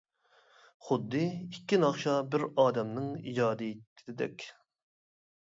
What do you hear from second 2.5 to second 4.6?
ئادەمنىڭ ئىجادىيىتىدەك.